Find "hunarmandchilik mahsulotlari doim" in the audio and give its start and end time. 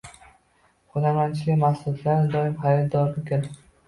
0.93-2.57